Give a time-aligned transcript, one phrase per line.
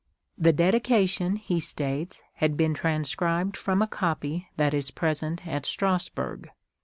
[0.35, 5.63] The Dedication, he states, had been" transcribed from a copy that is at present at
[5.67, 6.49] Strasburg."